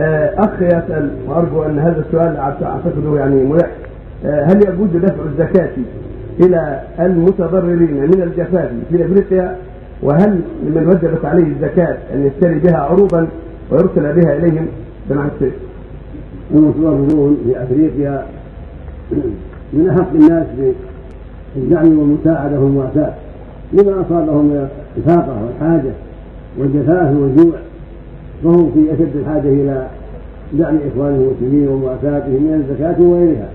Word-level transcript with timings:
آه، 0.00 0.34
أخ 0.38 0.62
يسال 0.62 1.10
وارجو 1.28 1.62
أن 1.62 1.78
هذا 1.78 2.04
السؤال 2.08 2.36
اعتقده 2.36 3.18
يعني 3.18 3.44
ملح. 3.44 3.70
آه، 4.26 4.44
هل 4.44 4.56
يجوز 4.56 4.88
دفع 4.94 5.22
الزكاة 5.32 5.70
إلى 6.40 6.80
المتضررين 7.00 7.94
من 7.94 8.22
الجفاف 8.22 8.70
في 8.90 9.04
أفريقيا؟ 9.04 9.56
وهل 10.02 10.40
لمن 10.62 10.86
وجبت 10.86 11.24
عليه 11.24 11.46
الزكاة 11.46 11.96
أن 12.14 12.26
يشتري 12.26 12.58
بها 12.58 12.76
عروبا 12.76 13.26
ويرسل 13.70 14.12
بها 14.12 14.36
إليهم؟ 14.36 14.66
بمعنى 15.10 15.30
السيف؟ 15.34 15.54
المتضررون 16.54 17.38
في 17.44 17.62
أفريقيا 17.62 18.26
من 19.72 19.88
أحق 19.90 20.12
الناس 20.14 20.46
بالدعم 21.56 21.98
والمساعدة 21.98 22.60
والمواساه 22.60 23.12
لما 23.72 24.00
أصابهم 24.00 24.44
من 24.44 24.68
الفاقه 24.96 25.36
والحاجة 25.44 25.92
والجفاف 26.58 27.16
والجوع. 27.16 27.54
فهم 28.44 28.70
في 28.74 28.94
أشد 28.94 29.16
الحاجة 29.16 29.48
إلى 29.48 29.86
دعم 30.52 30.78
اخوانهم 30.92 31.20
المسلمين 31.20 31.68
ومواساتهم 31.68 32.42
من 32.42 32.64
الزكاة 32.64 33.02
وغيرها. 33.02 33.48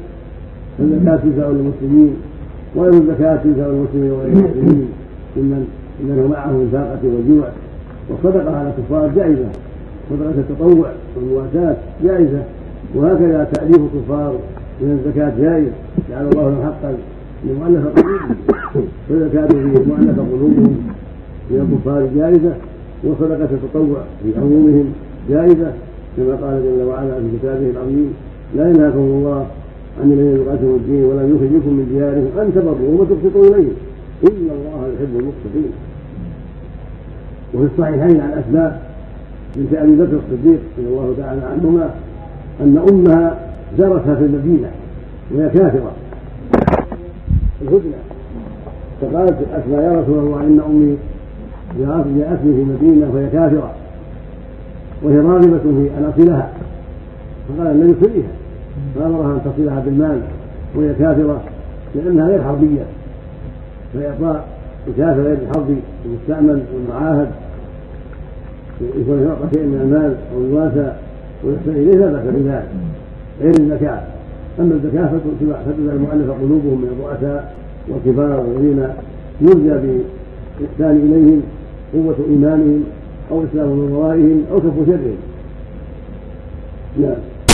فالزكاه 0.77 1.15
تدفع 1.15 1.47
للمسلمين 1.47 2.13
وغير 2.75 2.93
الزكاة 2.93 3.35
تدفع 3.35 3.67
للمسلمين 3.67 4.11
وغير 4.11 4.27
المسلمين 4.27 4.87
ممن 5.37 6.19
هو 6.19 6.27
معهم 6.27 6.61
الفاقة 6.61 6.99
والجوع. 7.03 7.47
والصدقة 8.09 8.57
على 8.57 8.73
الكفار 8.77 9.11
جائزة. 9.15 9.49
صدقة 10.09 10.29
التطوع 10.29 10.89
والمواساة 11.15 11.75
جائزة. 12.03 12.43
وهكذا 12.95 13.47
تأليف 13.53 13.77
الكفار 13.77 14.33
من 14.81 14.91
الزكاة 14.91 15.33
جائز. 15.39 15.67
جعل 16.09 16.27
الله 16.27 16.49
له 16.49 16.63
حقا 16.63 16.93
لمؤلف 17.45 17.87
قلوبهم. 17.87 18.35
فالزكاة 19.09 19.47
في 19.47 19.89
مؤلف 19.89 20.19
قلوبهم 20.19 20.77
من 21.51 21.71
الكفار 21.71 22.07
جائزة. 22.15 22.53
وصدقة 23.05 23.49
التطوع 23.51 23.97
في 24.23 24.39
عمومهم 24.39 24.93
جائزة 25.29 25.71
كما 26.17 26.35
قال 26.35 26.63
جل 26.63 26.83
وعلا 26.83 27.15
في 27.15 27.37
كتابه 27.39 27.69
العظيم 27.69 28.13
لا 28.55 28.69
ينهاكم 28.69 28.99
الله 28.99 29.45
عن 30.01 30.11
الذين 30.11 30.41
يقاتلون 30.41 30.75
الدين 30.75 31.03
ولم 31.03 31.35
يخرجكم 31.35 31.73
من 31.73 31.85
ديارهم 31.93 32.47
أن 32.47 32.53
تبروا 32.55 33.01
وتقسطوا 33.01 33.55
إليهم. 33.55 33.75
إن 34.23 34.49
الله 34.55 34.87
يحب 34.95 35.19
المقسطين 35.19 35.71
وفي 37.53 37.65
الصحيحين 37.73 38.21
عن 38.21 38.31
أسماء 38.31 38.81
بنت 39.55 39.73
أبي 39.73 39.91
بكر 39.91 40.17
الصديق 40.17 40.59
رضي 40.77 40.87
الله 40.87 41.13
تعالى 41.17 41.41
عنهما 41.41 41.89
أن 42.61 42.77
أمها 42.89 43.39
زارتها 43.77 44.15
في 44.15 44.25
المدينة 44.25 44.71
وهي 45.31 45.49
كافرة. 45.49 45.91
الهدنة. 47.61 47.99
فقالت 49.01 49.37
أسماء 49.53 49.81
يا 49.81 50.01
رسول 50.01 50.19
الله 50.19 50.41
إن 50.41 50.61
أمي 50.69 50.97
جاءتني 51.79 52.53
في 52.53 52.61
المدينة 52.61 53.11
وهي 53.13 53.29
كافرة. 53.29 53.71
وهي 55.03 55.17
راغبه 55.17 55.57
في 55.57 55.89
ان 55.97 56.11
اصلها 56.13 56.49
فقال 57.49 57.67
النبي 57.67 57.95
صليها 58.05 58.31
فأمرها 58.95 59.35
أن 59.35 59.41
تصلها 59.45 59.79
بالمال 59.79 60.21
وهي 60.75 60.93
كافرة 60.93 61.41
لأنها 61.95 62.27
غير 62.27 62.43
حربية. 62.43 62.85
فاعطاء 63.93 64.47
الكافر 64.87 65.21
غير 65.21 65.37
الحربي 65.41 65.75
المستعمل 66.05 66.63
والمعاهد. 66.73 67.29
يكون 68.81 69.21
يعطى 69.21 69.55
شيء 69.55 69.63
من 69.63 69.81
المال 69.81 70.15
أو 70.35 70.41
الواسع. 70.41 70.93
ويحسن 71.43 71.71
إليه 71.71 71.95
لا 71.95 72.11
بأس 72.11 72.23
بذلك. 72.23 72.67
غير 73.41 73.53
الزكاه 73.59 74.01
أما 74.59 74.73
الزكاة 74.73 75.07
فتدعى 75.07 75.95
المؤلف 75.95 76.31
قلوبهم 76.31 76.81
من 76.81 76.97
الرؤساء 76.99 77.53
والكبار 77.89 78.41
الذين 78.41 78.87
يرجى 79.41 80.03
بإحسان 80.59 80.95
إليهم. 80.95 81.41
قوة 81.93 82.15
إيمانهم 82.29 82.83
أو 83.31 83.43
إسلام 83.43 83.67
من 83.67 83.91
ورائهم 83.91 84.45
أو 84.51 84.59
كف 84.59 84.87
شرهم. 84.87 85.17
نعم. 86.99 87.33